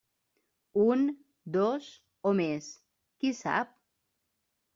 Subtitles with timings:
[0.83, 1.03] Un,
[1.57, 1.89] dos
[2.31, 2.71] o més,
[3.21, 3.79] qui sap?